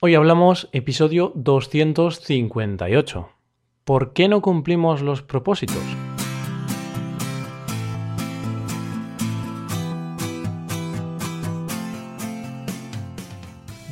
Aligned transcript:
Hoy 0.00 0.14
hablamos 0.14 0.68
episodio 0.70 1.32
258. 1.34 3.30
¿Por 3.82 4.12
qué 4.12 4.28
no 4.28 4.40
cumplimos 4.40 5.02
los 5.02 5.22
propósitos? 5.22 5.82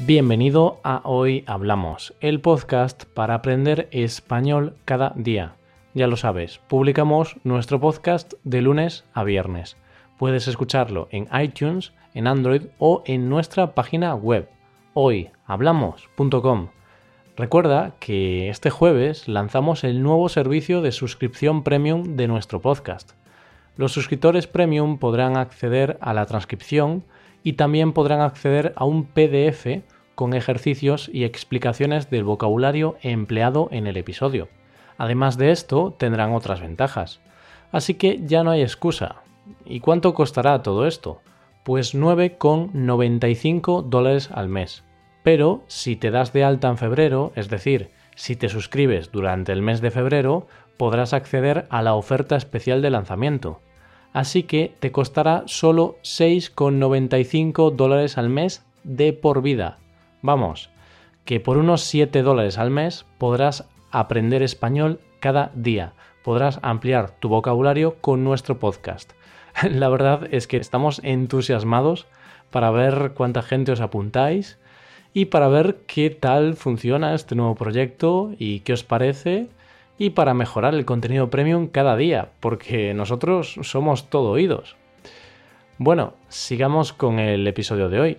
Bienvenido 0.07 0.79
a 0.85 1.01
Hoy 1.03 1.43
Hablamos, 1.49 2.15
el 2.21 2.41
podcast 2.41 3.07
para 3.07 3.35
aprender 3.35 3.89
español 3.91 4.77
cada 4.85 5.13
día. 5.17 5.57
Ya 5.93 6.07
lo 6.07 6.17
sabes, 6.17 6.61
publicamos 6.69 7.35
nuestro 7.43 7.81
podcast 7.81 8.35
de 8.45 8.63
lunes 8.63 9.05
a 9.13 9.25
viernes. 9.25 9.77
Puedes 10.19 10.47
escucharlo 10.47 11.09
en 11.11 11.27
iTunes, 11.37 11.93
en 12.15 12.29
Android 12.29 12.63
o 12.79 13.03
en 13.07 13.29
nuestra 13.29 13.75
página 13.75 14.15
web 14.15 14.49
hoyhablamos.com. 14.99 16.69
Recuerda 17.37 17.97
que 18.01 18.49
este 18.49 18.71
jueves 18.71 19.29
lanzamos 19.29 19.85
el 19.85 20.03
nuevo 20.03 20.31
servicio 20.31 20.81
de 20.81 20.91
suscripción 20.91 21.63
premium 21.65 22.17
de 22.17 22.27
nuestro 22.27 22.63
podcast. 22.63 23.13
Los 23.77 23.93
suscriptores 23.93 24.47
premium 24.47 24.97
podrán 24.97 25.37
acceder 25.37 25.99
a 26.01 26.15
la 26.15 26.25
transcripción 26.25 27.05
y 27.43 27.53
también 27.53 27.93
podrán 27.93 28.23
acceder 28.23 28.73
a 28.75 28.87
un 28.87 29.05
PDF 29.05 29.83
con 30.15 30.33
ejercicios 30.33 31.11
y 31.13 31.25
explicaciones 31.25 32.09
del 32.09 32.25
vocabulario 32.25 32.97
empleado 33.03 33.69
en 33.73 33.87
el 33.87 33.99
episodio. 33.99 34.49
Además 34.97 35.37
de 35.37 35.51
esto, 35.51 35.95
tendrán 35.99 36.33
otras 36.33 36.63
ventajas. 36.63 37.21
Así 37.71 37.93
que 37.95 38.23
ya 38.25 38.43
no 38.43 38.51
hay 38.51 38.63
excusa. 38.63 39.17
¿Y 39.67 39.81
cuánto 39.81 40.15
costará 40.15 40.63
todo 40.63 40.87
esto? 40.87 41.21
Pues 41.65 41.95
9,95 41.95 43.83
dólares 43.83 44.31
al 44.33 44.49
mes. 44.49 44.86
Pero 45.27 45.65
si 45.67 45.97
te 45.97 46.13
das 46.13 46.33
de 46.33 46.45
alta 46.45 46.69
en 46.69 46.79
febrero, 46.79 47.33
es 47.35 47.49
decir, 47.49 47.91
si 48.15 48.37
te 48.37 48.49
suscribes 48.49 49.11
durante 49.11 49.51
el 49.51 49.61
mes 49.61 49.81
de 49.81 49.91
febrero, 49.91 50.47
podrás 50.77 51.13
acceder 51.13 51.67
a 51.69 51.83
la 51.83 51.95
oferta 51.95 52.37
especial 52.37 52.81
de 52.81 52.91
lanzamiento. 52.91 53.61
Así 54.13 54.45
que 54.45 54.77
te 54.79 54.93
costará 54.93 55.43
solo 55.47 55.97
6,95 56.05 57.75
dólares 57.75 58.19
al 58.19 58.29
mes 58.29 58.65
de 58.85 59.13
por 59.13 59.43
vida. 59.43 59.79
Vamos, 60.23 60.71
que 61.25 61.41
por 61.41 61.57
unos 61.57 61.81
7 61.81 62.23
dólares 62.23 62.57
al 62.57 62.71
mes 62.71 63.05
podrás 63.19 63.69
aprender 63.91 64.45
español 64.45 65.01
cada 65.19 65.51
día. 65.57 65.95
Podrás 66.23 66.61
ampliar 66.63 67.19
tu 67.19 67.29
vocabulario 67.29 67.97
con 68.01 68.23
nuestro 68.23 68.61
podcast. 68.61 69.15
La 69.69 69.89
verdad 69.89 70.29
es 70.31 70.47
que 70.47 70.59
estamos 70.59 71.01
entusiasmados 71.03 72.07
para 72.53 72.71
ver 72.71 73.11
cuánta 73.17 73.43
gente 73.43 73.73
os 73.73 73.81
apuntáis 73.81 74.61
y 75.17 75.25
para 75.25 75.49
ver 75.49 75.79
qué 75.87 76.11
tal 76.11 76.57
funciona 76.57 77.15
este 77.15 77.37
nuevo 77.37 77.55
proyecto 77.55 78.35
y 78.39 78.61
qué 78.61 78.75
os 78.75 78.85
parece 78.85 79.49
y 79.97 80.11
para 80.11 80.35
mejorar 80.35 80.75
el 80.75 80.85
contenido 80.85 81.31
premium 81.31 81.69
cada 81.69 81.97
día, 81.97 82.33
porque 82.39 82.93
nosotros 82.93 83.59
somos 83.63 84.11
todo 84.11 84.33
oídos. 84.33 84.77
Bueno, 85.79 86.13
sigamos 86.29 86.93
con 86.93 87.19
el 87.19 87.47
episodio 87.47 87.89
de 87.89 87.99
hoy. 87.99 88.19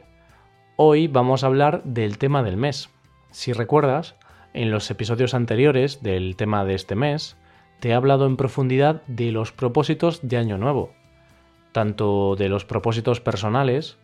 Hoy 0.76 1.08
vamos 1.08 1.44
a 1.44 1.48
hablar 1.48 1.84
del 1.84 2.18
tema 2.18 2.42
del 2.42 2.58
mes. 2.58 2.90
Si 3.30 3.54
recuerdas, 3.54 4.16
en 4.56 4.72
los 4.72 4.90
episodios 4.90 5.36
anteriores 5.36 6.02
del 6.02 6.36
tema 6.36 6.66
de 6.66 6.74
este 6.74 6.96
mes, 6.96 7.38
te 7.80 7.90
he 7.90 7.94
hablado 7.94 8.26
en 8.26 8.38
profundidad 8.38 9.04
de 9.06 9.32
los 9.32 9.52
propósitos 9.52 10.28
de 10.28 10.38
Año 10.38 10.58
Nuevo, 10.58 10.94
tanto 11.74 12.36
de 12.36 12.50
los 12.50 12.66
propósitos 12.66 13.22
personales 13.22 14.00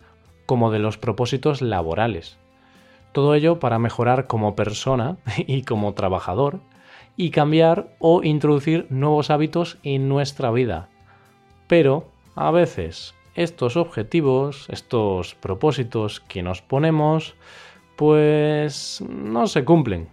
como 0.46 0.70
de 0.70 0.78
los 0.78 1.00
propósitos 1.00 1.64
laborales. 1.64 2.38
Todo 3.14 3.36
ello 3.36 3.60
para 3.60 3.80
mejorar 3.80 4.28
como 4.28 4.56
persona 4.56 5.18
y 5.38 5.64
como 5.64 5.94
trabajador 5.94 6.60
y 7.16 7.30
cambiar 7.30 7.96
o 8.00 8.24
introducir 8.24 8.88
nuevos 8.90 9.30
hábitos 9.30 9.78
en 9.84 10.10
nuestra 10.10 10.52
vida. 10.52 10.90
Pero 11.68 12.10
a 12.36 12.52
veces 12.52 13.16
estos 13.36 13.78
objetivos, 13.78 14.68
estos 14.70 15.36
propósitos 15.36 16.20
que 16.20 16.44
nos 16.44 16.62
ponemos, 16.62 17.36
pues 17.96 19.04
no 19.08 19.48
se 19.48 19.64
cumplen. 19.64 20.10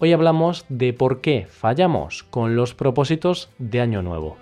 Hoy 0.00 0.12
hablamos 0.12 0.66
de 0.68 0.92
por 0.92 1.20
qué 1.20 1.46
fallamos 1.48 2.24
con 2.24 2.56
los 2.56 2.74
propósitos 2.74 3.50
de 3.58 3.80
Año 3.80 4.02
Nuevo. 4.02 4.36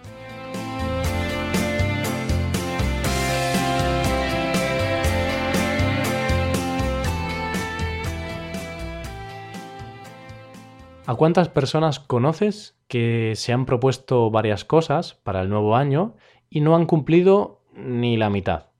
¿A 11.12 11.14
cuántas 11.14 11.50
personas 11.50 12.00
conoces 12.00 12.80
que 12.88 13.34
se 13.36 13.52
han 13.52 13.66
propuesto 13.66 14.30
varias 14.30 14.64
cosas 14.64 15.12
para 15.12 15.42
el 15.42 15.50
nuevo 15.50 15.76
año 15.76 16.16
y 16.48 16.62
no 16.62 16.74
han 16.74 16.86
cumplido 16.86 17.60
ni 17.74 18.16
la 18.16 18.30
mitad? 18.30 18.70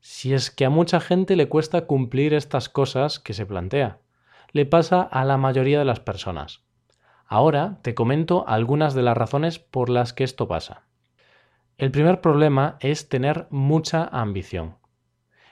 Si 0.00 0.34
es 0.34 0.50
que 0.50 0.64
a 0.64 0.68
mucha 0.68 0.98
gente 0.98 1.36
le 1.36 1.48
cuesta 1.48 1.86
cumplir 1.86 2.34
estas 2.34 2.68
cosas 2.68 3.20
que 3.20 3.34
se 3.34 3.46
plantea. 3.46 4.00
Le 4.50 4.66
pasa 4.66 5.00
a 5.00 5.24
la 5.24 5.36
mayoría 5.36 5.78
de 5.78 5.84
las 5.84 6.00
personas. 6.00 6.64
Ahora 7.24 7.78
te 7.82 7.94
comento 7.94 8.44
algunas 8.48 8.94
de 8.94 9.02
las 9.02 9.16
razones 9.16 9.60
por 9.60 9.90
las 9.90 10.12
que 10.12 10.24
esto 10.24 10.48
pasa. 10.48 10.88
El 11.78 11.92
primer 11.92 12.20
problema 12.20 12.78
es 12.80 13.08
tener 13.08 13.46
mucha 13.50 14.06
ambición. 14.06 14.78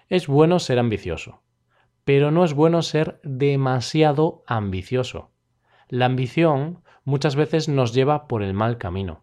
Es 0.08 0.26
bueno 0.26 0.58
ser 0.58 0.80
ambicioso, 0.80 1.42
pero 2.02 2.32
no 2.32 2.44
es 2.44 2.54
bueno 2.54 2.82
ser 2.82 3.20
demasiado 3.22 4.42
ambicioso 4.48 5.30
la 5.88 6.06
ambición 6.06 6.82
muchas 7.04 7.37
veces 7.37 7.69
nos 7.69 7.94
lleva 7.94 8.28
por 8.28 8.43
el 8.43 8.54
mal 8.54 8.78
camino. 8.78 9.22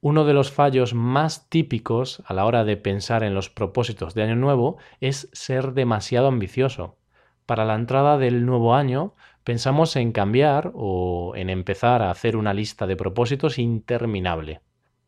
Uno 0.00 0.24
de 0.24 0.32
los 0.32 0.50
fallos 0.50 0.94
más 0.94 1.48
típicos 1.50 2.22
a 2.24 2.32
la 2.32 2.46
hora 2.46 2.64
de 2.64 2.76
pensar 2.76 3.22
en 3.22 3.34
los 3.34 3.50
propósitos 3.50 4.14
de 4.14 4.22
Año 4.22 4.36
Nuevo 4.36 4.78
es 5.00 5.28
ser 5.32 5.72
demasiado 5.72 6.28
ambicioso. 6.28 6.96
Para 7.44 7.64
la 7.64 7.74
entrada 7.74 8.16
del 8.16 8.46
nuevo 8.46 8.74
año 8.74 9.14
pensamos 9.44 9.96
en 9.96 10.12
cambiar 10.12 10.70
o 10.74 11.32
en 11.34 11.50
empezar 11.50 12.02
a 12.02 12.10
hacer 12.10 12.36
una 12.36 12.54
lista 12.54 12.86
de 12.86 12.96
propósitos 12.96 13.58
interminable. 13.58 14.60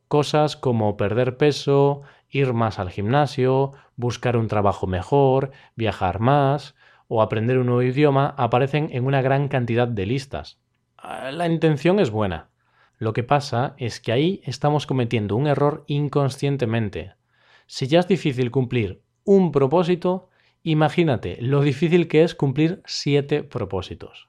Cosas 0.09 0.57
como 0.57 0.97
perder 0.97 1.37
peso, 1.37 2.03
ir 2.29 2.53
más 2.53 2.79
al 2.79 2.91
gimnasio, 2.91 3.73
buscar 3.97 4.37
un 4.37 4.49
trabajo 4.49 4.87
mejor, 4.87 5.53
viajar 5.77 6.19
más 6.19 6.75
o 7.09 7.23
aprender 7.23 7.59
un 7.59 7.67
nuevo 7.67 7.83
idioma 7.83 8.35
aparecen 8.37 8.89
en 8.93 9.07
una 9.07 9.23
gran 9.23 9.49
cantidad 9.49 9.87
de 9.87 10.05
listas. 10.05 10.62
Ah, 11.05 11.33
la 11.33 11.49
intención 11.49 11.99
es 11.99 12.11
buena. 12.11 12.51
Lo 12.97 13.13
que 13.13 13.25
pasa 13.25 13.75
es 13.77 13.99
que 13.99 14.13
ahí 14.13 14.41
estamos 14.45 14.87
cometiendo 14.87 15.35
un 15.35 15.49
error 15.49 15.83
inconscientemente. 15.89 17.15
Si 17.67 17.89
ya 17.89 17.99
es 17.99 18.07
difícil 18.07 18.53
cumplir 18.53 19.03
un 19.25 19.51
propósito, 19.51 20.29
imagínate 20.63 21.39
lo 21.41 21.61
difícil 21.61 22.07
que 22.07 22.23
es 22.23 22.37
cumplir 22.37 22.83
siete 22.87 23.43
propósitos. 23.43 24.29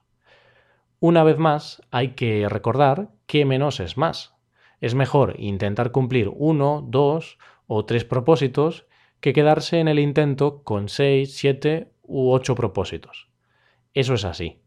Una 0.98 1.22
vez 1.22 1.38
más, 1.38 1.80
hay 1.92 2.16
que 2.16 2.48
recordar 2.48 3.10
que 3.26 3.44
menos 3.44 3.78
es 3.78 3.96
más. 3.96 4.34
Es 4.80 4.96
mejor 4.96 5.36
intentar 5.38 5.92
cumplir 5.92 6.28
uno, 6.34 6.84
dos 6.84 7.38
o 7.68 7.84
tres 7.84 8.04
propósitos 8.04 8.88
que 9.20 9.32
quedarse 9.32 9.78
en 9.78 9.86
el 9.86 10.00
intento 10.00 10.64
con 10.64 10.88
seis, 10.88 11.36
siete 11.36 11.92
u 12.02 12.32
ocho 12.32 12.56
propósitos. 12.56 13.28
Eso 13.92 14.14
es 14.14 14.24
así. 14.24 14.63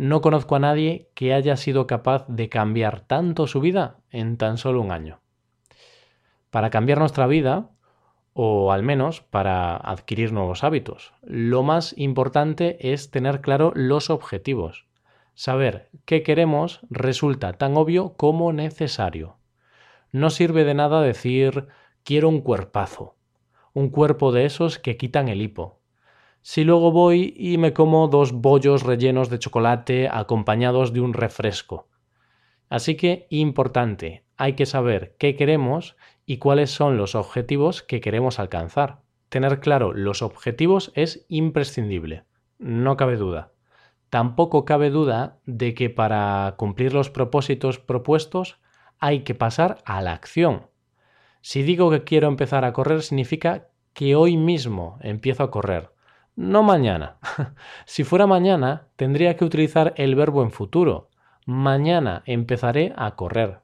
No 0.00 0.22
conozco 0.22 0.56
a 0.56 0.60
nadie 0.60 1.10
que 1.14 1.34
haya 1.34 1.58
sido 1.58 1.86
capaz 1.86 2.24
de 2.26 2.48
cambiar 2.48 3.02
tanto 3.02 3.46
su 3.46 3.60
vida 3.60 3.98
en 4.08 4.38
tan 4.38 4.56
solo 4.56 4.80
un 4.80 4.92
año. 4.92 5.20
Para 6.48 6.70
cambiar 6.70 6.98
nuestra 6.98 7.26
vida, 7.26 7.68
o 8.32 8.72
al 8.72 8.82
menos 8.82 9.20
para 9.20 9.76
adquirir 9.76 10.32
nuevos 10.32 10.64
hábitos, 10.64 11.12
lo 11.20 11.62
más 11.62 11.92
importante 11.98 12.94
es 12.94 13.10
tener 13.10 13.42
claro 13.42 13.72
los 13.74 14.08
objetivos. 14.08 14.86
Saber 15.34 15.90
qué 16.06 16.22
queremos 16.22 16.80
resulta 16.88 17.52
tan 17.52 17.76
obvio 17.76 18.14
como 18.14 18.54
necesario. 18.54 19.36
No 20.12 20.30
sirve 20.30 20.64
de 20.64 20.72
nada 20.72 21.02
decir 21.02 21.68
quiero 22.04 22.30
un 22.30 22.40
cuerpazo, 22.40 23.16
un 23.74 23.90
cuerpo 23.90 24.32
de 24.32 24.46
esos 24.46 24.78
que 24.78 24.96
quitan 24.96 25.28
el 25.28 25.42
hipo, 25.42 25.79
si 26.42 26.64
luego 26.64 26.90
voy 26.90 27.34
y 27.36 27.58
me 27.58 27.72
como 27.72 28.08
dos 28.08 28.32
bollos 28.32 28.82
rellenos 28.82 29.28
de 29.28 29.38
chocolate 29.38 30.08
acompañados 30.10 30.92
de 30.92 31.00
un 31.00 31.12
refresco. 31.12 31.88
Así 32.68 32.96
que, 32.96 33.26
importante, 33.30 34.24
hay 34.36 34.54
que 34.54 34.64
saber 34.64 35.16
qué 35.18 35.36
queremos 35.36 35.96
y 36.24 36.38
cuáles 36.38 36.70
son 36.70 36.96
los 36.96 37.14
objetivos 37.14 37.82
que 37.82 38.00
queremos 38.00 38.38
alcanzar. 38.38 39.00
Tener 39.28 39.60
claro 39.60 39.92
los 39.92 40.22
objetivos 40.22 40.92
es 40.94 41.26
imprescindible, 41.28 42.24
no 42.58 42.96
cabe 42.96 43.16
duda. 43.16 43.52
Tampoco 44.08 44.64
cabe 44.64 44.90
duda 44.90 45.38
de 45.46 45.74
que 45.74 45.90
para 45.90 46.54
cumplir 46.56 46.94
los 46.94 47.10
propósitos 47.10 47.78
propuestos 47.78 48.60
hay 48.98 49.20
que 49.20 49.34
pasar 49.34 49.82
a 49.84 50.02
la 50.02 50.12
acción. 50.12 50.68
Si 51.42 51.62
digo 51.62 51.90
que 51.90 52.04
quiero 52.04 52.28
empezar 52.28 52.64
a 52.64 52.72
correr 52.72 53.02
significa 53.02 53.68
que 53.92 54.16
hoy 54.16 54.36
mismo 54.36 54.98
empiezo 55.00 55.42
a 55.42 55.50
correr 55.50 55.90
no 56.40 56.62
mañana. 56.62 57.18
si 57.84 58.02
fuera 58.02 58.26
mañana, 58.26 58.88
tendría 58.96 59.36
que 59.36 59.44
utilizar 59.44 59.92
el 59.98 60.14
verbo 60.14 60.42
en 60.42 60.50
futuro. 60.50 61.10
Mañana 61.44 62.22
empezaré 62.24 62.94
a 62.96 63.14
correr. 63.14 63.60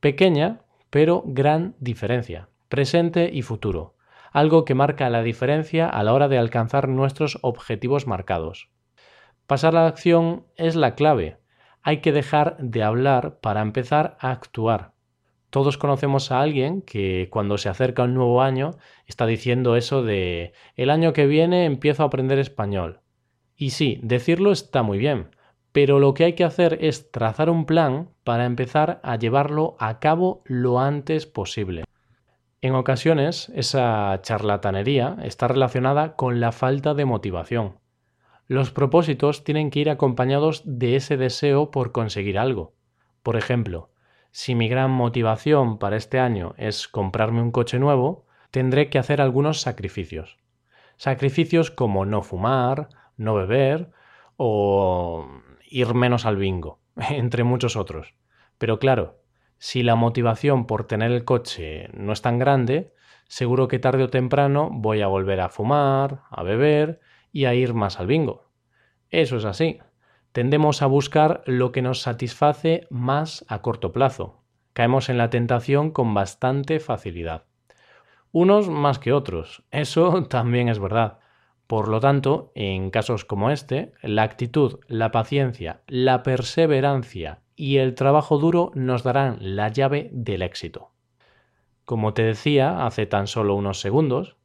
Pequeña, 0.00 0.62
pero 0.90 1.22
gran 1.24 1.76
diferencia. 1.78 2.48
Presente 2.68 3.30
y 3.32 3.42
futuro. 3.42 3.94
Algo 4.32 4.64
que 4.64 4.74
marca 4.74 5.08
la 5.08 5.22
diferencia 5.22 5.88
a 5.88 6.02
la 6.02 6.12
hora 6.14 6.26
de 6.26 6.38
alcanzar 6.38 6.88
nuestros 6.88 7.38
objetivos 7.42 8.08
marcados. 8.08 8.70
Pasar 9.46 9.76
a 9.76 9.82
la 9.82 9.86
acción 9.86 10.46
es 10.56 10.74
la 10.74 10.96
clave. 10.96 11.38
Hay 11.82 12.00
que 12.00 12.10
dejar 12.10 12.56
de 12.58 12.82
hablar 12.82 13.38
para 13.38 13.62
empezar 13.62 14.16
a 14.18 14.32
actuar. 14.32 14.94
Todos 15.50 15.78
conocemos 15.78 16.30
a 16.30 16.40
alguien 16.40 16.82
que 16.82 17.28
cuando 17.30 17.56
se 17.56 17.68
acerca 17.68 18.04
un 18.04 18.14
nuevo 18.14 18.42
año 18.42 18.72
está 19.06 19.26
diciendo 19.26 19.76
eso 19.76 20.02
de 20.02 20.52
el 20.76 20.90
año 20.90 21.12
que 21.12 21.26
viene 21.26 21.64
empiezo 21.64 22.02
a 22.02 22.06
aprender 22.06 22.38
español. 22.38 23.00
Y 23.56 23.70
sí, 23.70 23.98
decirlo 24.02 24.52
está 24.52 24.82
muy 24.82 24.98
bien, 24.98 25.30
pero 25.72 25.98
lo 25.98 26.12
que 26.14 26.24
hay 26.24 26.32
que 26.34 26.44
hacer 26.44 26.78
es 26.80 27.10
trazar 27.10 27.48
un 27.50 27.64
plan 27.64 28.10
para 28.24 28.44
empezar 28.44 29.00
a 29.02 29.16
llevarlo 29.16 29.76
a 29.78 29.98
cabo 30.00 30.42
lo 30.44 30.80
antes 30.80 31.26
posible. 31.26 31.84
En 32.60 32.74
ocasiones, 32.74 33.50
esa 33.54 34.18
charlatanería 34.22 35.16
está 35.22 35.48
relacionada 35.48 36.16
con 36.16 36.40
la 36.40 36.52
falta 36.52 36.92
de 36.94 37.04
motivación. 37.04 37.78
Los 38.48 38.70
propósitos 38.70 39.44
tienen 39.44 39.70
que 39.70 39.80
ir 39.80 39.90
acompañados 39.90 40.62
de 40.64 40.96
ese 40.96 41.16
deseo 41.16 41.70
por 41.70 41.92
conseguir 41.92 42.38
algo. 42.38 42.74
Por 43.22 43.36
ejemplo, 43.36 43.90
si 44.38 44.54
mi 44.54 44.68
gran 44.68 44.92
motivación 44.92 45.78
para 45.78 45.96
este 45.96 46.20
año 46.20 46.54
es 46.58 46.86
comprarme 46.86 47.42
un 47.42 47.50
coche 47.50 47.80
nuevo, 47.80 48.28
tendré 48.52 48.88
que 48.88 49.00
hacer 49.00 49.20
algunos 49.20 49.60
sacrificios. 49.60 50.38
Sacrificios 50.96 51.72
como 51.72 52.06
no 52.06 52.22
fumar, 52.22 52.88
no 53.16 53.34
beber 53.34 53.90
o 54.36 55.26
ir 55.68 55.92
menos 55.92 56.24
al 56.24 56.36
bingo, 56.36 56.78
entre 57.10 57.42
muchos 57.42 57.74
otros. 57.74 58.14
Pero 58.58 58.78
claro, 58.78 59.20
si 59.58 59.82
la 59.82 59.96
motivación 59.96 60.68
por 60.68 60.86
tener 60.86 61.10
el 61.10 61.24
coche 61.24 61.88
no 61.92 62.12
es 62.12 62.22
tan 62.22 62.38
grande, 62.38 62.94
seguro 63.26 63.66
que 63.66 63.80
tarde 63.80 64.04
o 64.04 64.08
temprano 64.08 64.70
voy 64.70 65.00
a 65.00 65.08
volver 65.08 65.40
a 65.40 65.48
fumar, 65.48 66.22
a 66.30 66.44
beber 66.44 67.00
y 67.32 67.46
a 67.46 67.54
ir 67.54 67.74
más 67.74 67.98
al 67.98 68.06
bingo. 68.06 68.52
Eso 69.10 69.38
es 69.38 69.44
así 69.44 69.80
tendemos 70.32 70.82
a 70.82 70.86
buscar 70.86 71.42
lo 71.46 71.72
que 71.72 71.82
nos 71.82 72.00
satisface 72.00 72.86
más 72.90 73.44
a 73.48 73.62
corto 73.62 73.92
plazo. 73.92 74.42
Caemos 74.72 75.08
en 75.08 75.18
la 75.18 75.30
tentación 75.30 75.90
con 75.90 76.14
bastante 76.14 76.80
facilidad. 76.80 77.44
Unos 78.30 78.68
más 78.68 78.98
que 78.98 79.12
otros, 79.12 79.64
eso 79.70 80.24
también 80.28 80.68
es 80.68 80.78
verdad. 80.78 81.18
Por 81.66 81.88
lo 81.88 82.00
tanto, 82.00 82.52
en 82.54 82.90
casos 82.90 83.24
como 83.24 83.50
este, 83.50 83.92
la 84.02 84.22
actitud, 84.22 84.80
la 84.86 85.10
paciencia, 85.10 85.82
la 85.86 86.22
perseverancia 86.22 87.40
y 87.56 87.78
el 87.78 87.94
trabajo 87.94 88.38
duro 88.38 88.70
nos 88.74 89.02
darán 89.02 89.36
la 89.40 89.68
llave 89.68 90.08
del 90.12 90.42
éxito. 90.42 90.92
Como 91.84 92.14
te 92.14 92.22
decía 92.22 92.86
hace 92.86 93.06
tan 93.06 93.26
solo 93.26 93.54
unos 93.54 93.80
segundos, 93.80 94.36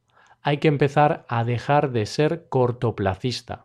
hay 0.42 0.58
que 0.58 0.68
empezar 0.68 1.24
a 1.28 1.44
dejar 1.44 1.92
de 1.92 2.04
ser 2.04 2.48
cortoplacista, 2.48 3.63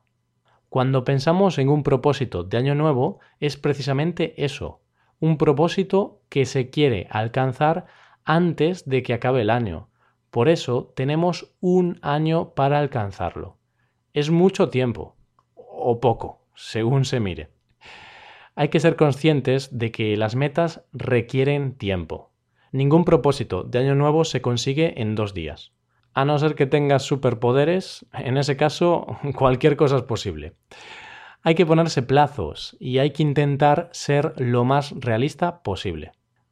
cuando 0.69 1.03
pensamos 1.03 1.57
en 1.57 1.67
un 1.69 1.83
propósito 1.83 2.43
de 2.43 2.57
año 2.57 2.75
nuevo, 2.75 3.19
es 3.39 3.57
precisamente 3.57 4.43
eso, 4.43 4.81
un 5.19 5.37
propósito 5.37 6.21
que 6.29 6.45
se 6.45 6.69
quiere 6.69 7.07
alcanzar 7.09 7.87
antes 8.23 8.87
de 8.87 9.03
que 9.03 9.13
acabe 9.13 9.41
el 9.41 9.49
año. 9.49 9.89
Por 10.29 10.47
eso 10.47 10.93
tenemos 10.95 11.55
un 11.59 11.97
año 12.03 12.53
para 12.53 12.77
alcanzarlo. 12.77 13.57
Es 14.13 14.29
mucho 14.29 14.69
tiempo, 14.69 15.15
o 15.55 15.99
poco, 15.99 16.45
según 16.55 17.05
se 17.05 17.19
mire. 17.19 17.49
Hay 18.55 18.69
que 18.69 18.79
ser 18.79 18.95
conscientes 18.95 19.77
de 19.77 19.91
que 19.91 20.15
las 20.17 20.35
metas 20.35 20.85
requieren 20.93 21.75
tiempo. 21.75 22.31
Ningún 22.71 23.05
propósito 23.05 23.63
de 23.63 23.79
año 23.79 23.95
nuevo 23.95 24.23
se 24.23 24.41
consigue 24.41 25.01
en 25.01 25.15
dos 25.15 25.33
días. 25.33 25.71
A 26.19 26.25
no 26.25 26.37
ser 26.37 26.55
que 26.55 26.65
tengas 26.65 27.03
superpoderes, 27.03 28.05
en 28.11 28.35
ese 28.35 28.57
caso 28.57 29.07
cualquier 29.37 29.77
cosa 29.77 29.95
es 29.95 30.03
posible. 30.03 30.51
Hay 31.43 31.55
que 31.55 31.65
ponerse 31.65 32.01
plazos 32.01 32.75
y 32.77 32.97
hay 32.97 33.11
que 33.11 33.23
intentar 33.23 33.87
ser 33.93 34.33
lo 34.35 34.65
más 34.65 34.93
realista 34.97 35.63
posible. 35.63 36.11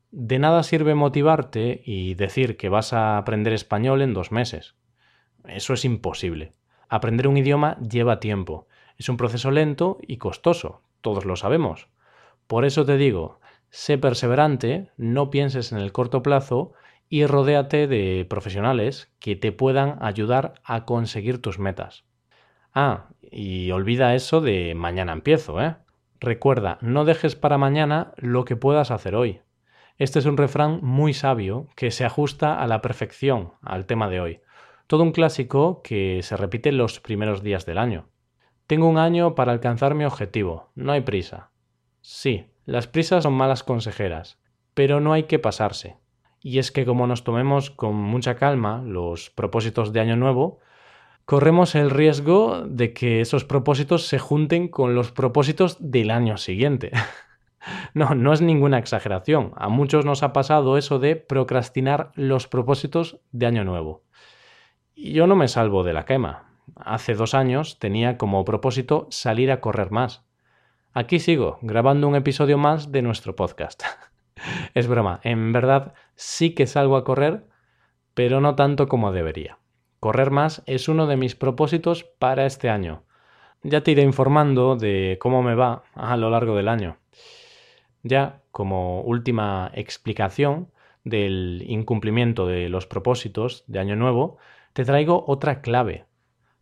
De 0.09 0.39
nada 0.39 0.63
sirve 0.63 0.95
motivarte 0.95 1.81
y 1.83 2.13
decir 2.13 2.55
que 2.55 2.69
vas 2.69 2.93
a 2.93 3.17
aprender 3.17 3.51
español 3.51 4.01
en 4.01 4.13
dos 4.13 4.31
meses. 4.31 4.75
Eso 5.45 5.73
es 5.73 5.83
imposible. 5.83 6.53
Aprender 6.87 7.27
un 7.27 7.35
idioma 7.35 7.77
lleva 7.81 8.21
tiempo. 8.21 8.69
Es 8.97 9.09
un 9.09 9.17
proceso 9.17 9.51
lento 9.51 9.97
y 10.01 10.15
costoso. 10.15 10.81
Todos 11.01 11.25
lo 11.25 11.35
sabemos. 11.35 11.89
Por 12.47 12.63
eso 12.63 12.85
te 12.85 12.95
digo, 12.95 13.41
sé 13.69 13.97
perseverante, 13.97 14.91
no 14.95 15.29
pienses 15.29 15.73
en 15.73 15.79
el 15.79 15.91
corto 15.91 16.23
plazo 16.23 16.71
y 17.09 17.25
rodéate 17.25 17.87
de 17.87 18.25
profesionales 18.29 19.11
que 19.19 19.35
te 19.35 19.51
puedan 19.51 19.97
ayudar 20.01 20.55
a 20.63 20.85
conseguir 20.85 21.41
tus 21.41 21.59
metas. 21.59 22.05
Ah, 22.73 23.07
y 23.21 23.71
olvida 23.71 24.15
eso 24.15 24.41
de 24.41 24.75
mañana 24.75 25.13
empiezo, 25.13 25.61
¿eh? 25.61 25.77
Recuerda, 26.19 26.77
no 26.81 27.05
dejes 27.05 27.35
para 27.35 27.57
mañana 27.57 28.13
lo 28.17 28.43
que 28.43 28.55
puedas 28.55 28.91
hacer 28.91 29.15
hoy. 29.15 29.41
Este 29.97 30.19
es 30.19 30.25
un 30.25 30.37
refrán 30.37 30.79
muy 30.83 31.13
sabio 31.13 31.67
que 31.75 31.91
se 31.91 32.05
ajusta 32.05 32.61
a 32.61 32.67
la 32.67 32.81
perfección 32.81 33.53
al 33.61 33.85
tema 33.85 34.09
de 34.09 34.19
hoy. 34.19 34.41
Todo 34.87 35.03
un 35.03 35.11
clásico 35.11 35.81
que 35.83 36.21
se 36.23 36.37
repite 36.37 36.71
los 36.71 36.99
primeros 36.99 37.41
días 37.43 37.65
del 37.65 37.77
año. 37.77 38.09
Tengo 38.67 38.87
un 38.87 38.97
año 38.97 39.33
para 39.33 39.51
alcanzar 39.51 39.95
mi 39.95 40.05
objetivo, 40.05 40.71
no 40.75 40.91
hay 40.91 41.01
prisa. 41.01 41.51
Sí, 42.01 42.47
las 42.65 42.87
prisas 42.87 43.23
son 43.23 43.33
malas 43.33 43.63
consejeras, 43.63 44.39
pero 44.73 44.99
no 44.99 45.13
hay 45.13 45.23
que 45.23 45.39
pasarse 45.39 45.97
y 46.47 46.59
es 46.59 46.71
que 46.71 46.85
como 46.85 47.07
nos 47.07 47.25
tomemos 47.25 47.71
con 47.71 47.93
mucha 47.95 48.35
calma 48.35 48.81
los 48.81 49.29
propósitos 49.29 49.91
de 49.91 49.99
Año 49.99 50.15
Nuevo, 50.15 50.59
corremos 51.25 51.75
el 51.75 51.89
riesgo 51.89 52.63
de 52.65 52.93
que 52.93 53.19
esos 53.19 53.43
propósitos 53.43 54.07
se 54.07 54.17
junten 54.17 54.69
con 54.69 54.95
los 54.95 55.11
propósitos 55.11 55.75
del 55.81 56.09
año 56.09 56.37
siguiente. 56.37 56.91
no, 57.93 58.15
no 58.15 58.31
es 58.31 58.39
ninguna 58.39 58.77
exageración. 58.77 59.51
A 59.57 59.67
muchos 59.67 60.05
nos 60.05 60.23
ha 60.23 60.31
pasado 60.31 60.77
eso 60.77 60.99
de 60.99 61.17
procrastinar 61.17 62.13
los 62.15 62.47
propósitos 62.47 63.19
de 63.33 63.45
Año 63.45 63.65
Nuevo. 63.65 64.05
Y 64.95 65.11
yo 65.11 65.27
no 65.27 65.35
me 65.35 65.49
salvo 65.49 65.83
de 65.83 65.91
la 65.91 66.05
quema. 66.05 66.53
Hace 66.77 67.13
dos 67.15 67.33
años 67.33 67.77
tenía 67.77 68.17
como 68.17 68.45
propósito 68.45 69.07
salir 69.09 69.51
a 69.51 69.59
correr 69.59 69.91
más. 69.91 70.23
Aquí 70.93 71.19
sigo, 71.19 71.59
grabando 71.61 72.07
un 72.07 72.15
episodio 72.15 72.57
más 72.57 72.89
de 72.93 73.01
nuestro 73.01 73.35
podcast. 73.35 73.83
es 74.73 74.87
broma, 74.87 75.19
en 75.23 75.51
verdad 75.53 75.93
sí 76.15 76.53
que 76.53 76.67
salgo 76.67 76.97
a 76.97 77.03
correr, 77.03 77.45
pero 78.13 78.41
no 78.41 78.55
tanto 78.55 78.87
como 78.87 79.11
debería. 79.11 79.59
Correr 79.99 80.31
más 80.31 80.63
es 80.65 80.87
uno 80.87 81.07
de 81.07 81.17
mis 81.17 81.35
propósitos 81.35 82.03
para 82.03 82.45
este 82.45 82.69
año. 82.69 83.03
Ya 83.63 83.81
te 83.81 83.91
iré 83.91 84.03
informando 84.03 84.75
de 84.75 85.17
cómo 85.19 85.41
me 85.41 85.55
va 85.55 85.83
a 85.93 86.15
lo 86.17 86.29
largo 86.29 86.55
del 86.55 86.67
año. 86.67 86.97
Ya 88.03 88.41
como 88.51 89.01
última 89.01 89.71
explicación 89.73 90.71
del 91.03 91.63
incumplimiento 91.67 92.45
de 92.45 92.69
los 92.69 92.85
propósitos 92.85 93.63
de 93.67 93.79
año 93.79 93.95
nuevo, 93.95 94.37
te 94.73 94.85
traigo 94.85 95.25
otra 95.27 95.61
clave. 95.61 96.05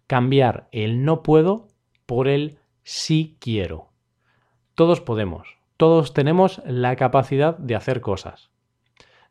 Cambiar 0.08 0.68
el 0.72 1.04
no 1.04 1.24
puedo 1.24 1.68
por 2.06 2.28
el 2.28 2.60
sí 2.84 3.38
quiero. 3.40 3.90
Todos 4.76 5.02
podemos, 5.02 5.55
todos 5.78 6.14
tenemos 6.14 6.62
la 6.66 6.96
capacidad 6.96 7.58
de 7.58 7.76
hacer 7.76 8.02
cosas. 8.02 8.50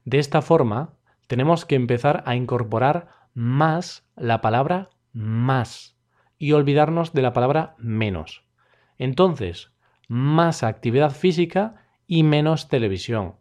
De 0.04 0.18
esta 0.18 0.42
forma, 0.42 0.94
tenemos 1.26 1.64
que 1.64 1.74
empezar 1.74 2.22
a 2.26 2.36
incorporar 2.36 3.08
más 3.32 4.06
la 4.16 4.40
palabra 4.40 4.90
más 5.12 5.96
y 6.38 6.52
olvidarnos 6.52 7.12
de 7.12 7.22
la 7.22 7.32
palabra 7.32 7.74
menos. 7.78 8.44
Entonces, 8.98 9.72
más 10.08 10.62
actividad 10.62 11.12
física 11.12 11.76
y 12.06 12.22
menos 12.22 12.68
televisión. 12.68 13.36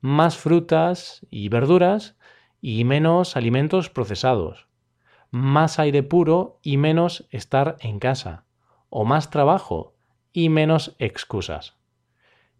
Más 0.00 0.36
frutas 0.36 1.26
y 1.30 1.48
verduras 1.48 2.16
y 2.60 2.84
menos 2.84 3.36
alimentos 3.36 3.90
procesados. 3.90 4.66
Más 5.30 5.78
aire 5.78 6.02
puro 6.02 6.58
y 6.62 6.76
menos 6.78 7.28
estar 7.30 7.76
en 7.80 8.00
casa. 8.00 8.44
O 8.88 9.04
más 9.04 9.30
trabajo 9.30 9.94
y 10.32 10.48
menos 10.48 10.96
excusas. 10.98 11.79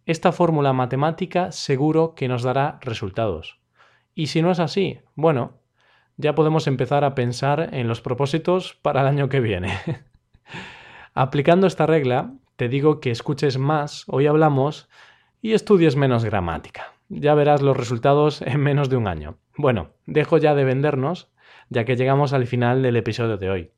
Esta 0.05 0.31
fórmula 0.31 0.73
matemática 0.73 1.51
seguro 1.51 2.15
que 2.15 2.27
nos 2.27 2.43
dará 2.43 2.79
resultados. 2.81 3.59
Y 4.15 4.27
si 4.27 4.41
no 4.41 4.51
es 4.51 4.59
así, 4.59 4.99
bueno, 5.15 5.59
ya 6.17 6.35
podemos 6.35 6.67
empezar 6.67 7.03
a 7.03 7.15
pensar 7.15 7.69
en 7.73 7.87
los 7.87 8.01
propósitos 8.01 8.73
para 8.81 9.01
el 9.01 9.07
año 9.07 9.29
que 9.29 9.39
viene. 9.39 9.77
Aplicando 11.13 11.67
esta 11.67 11.85
regla, 11.85 12.33
te 12.55 12.67
digo 12.67 12.99
que 12.99 13.11
escuches 13.11 13.57
más, 13.57 14.05
hoy 14.07 14.27
hablamos, 14.27 14.89
y 15.41 15.53
estudies 15.53 15.95
menos 15.95 16.23
gramática. 16.23 16.93
Ya 17.09 17.33
verás 17.33 17.61
los 17.61 17.75
resultados 17.75 18.41
en 18.41 18.59
menos 18.59 18.89
de 18.89 18.97
un 18.97 19.07
año. 19.07 19.37
Bueno, 19.57 19.89
dejo 20.05 20.37
ya 20.37 20.55
de 20.55 20.63
vendernos, 20.63 21.31
ya 21.69 21.85
que 21.85 21.95
llegamos 21.95 22.33
al 22.33 22.47
final 22.47 22.81
del 22.81 22.95
episodio 22.95 23.37
de 23.37 23.49
hoy. 23.49 23.71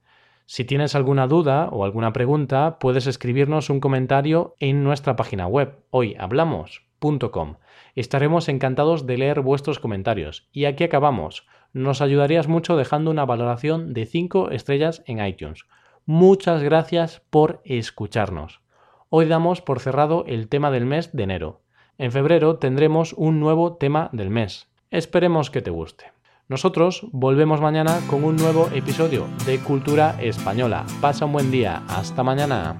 Si 0.45 0.65
tienes 0.65 0.93
alguna 0.93 1.27
duda 1.27 1.69
o 1.71 1.85
alguna 1.85 2.11
pregunta, 2.11 2.77
puedes 2.79 3.07
escribirnos 3.07 3.69
un 3.69 3.79
comentario 3.79 4.55
en 4.59 4.83
nuestra 4.83 5.15
página 5.15 5.47
web 5.47 5.79
hoyhablamos.com. 5.89 7.55
Estaremos 7.95 8.49
encantados 8.49 9.07
de 9.07 9.17
leer 9.17 9.41
vuestros 9.41 9.79
comentarios. 9.79 10.49
Y 10.51 10.65
aquí 10.65 10.83
acabamos. 10.83 11.47
Nos 11.71 12.01
ayudarías 12.01 12.47
mucho 12.47 12.75
dejando 12.75 13.09
una 13.09 13.25
valoración 13.25 13.93
de 13.93 14.05
5 14.05 14.51
estrellas 14.51 15.03
en 15.07 15.25
iTunes. 15.25 15.65
Muchas 16.05 16.61
gracias 16.61 17.21
por 17.29 17.61
escucharnos. 17.63 18.61
Hoy 19.09 19.25
damos 19.27 19.61
por 19.61 19.79
cerrado 19.79 20.25
el 20.27 20.49
tema 20.49 20.71
del 20.71 20.85
mes 20.85 21.13
de 21.13 21.23
enero. 21.23 21.61
En 21.97 22.11
febrero 22.11 22.57
tendremos 22.57 23.13
un 23.13 23.39
nuevo 23.39 23.77
tema 23.77 24.09
del 24.11 24.29
mes. 24.29 24.67
Esperemos 24.91 25.49
que 25.49 25.61
te 25.61 25.71
guste. 25.71 26.11
Nosotros 26.53 27.07
volvemos 27.11 27.61
mañana 27.61 27.99
con 28.07 28.23
un 28.23 28.35
nuevo 28.35 28.69
episodio 28.75 29.25
de 29.47 29.57
Cultura 29.57 30.15
Española. 30.21 30.85
Pasa 31.01 31.25
un 31.25 31.31
buen 31.31 31.49
día. 31.49 31.81
Hasta 31.87 32.21
mañana. 32.21 32.77